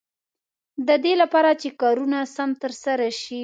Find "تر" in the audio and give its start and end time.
2.61-2.71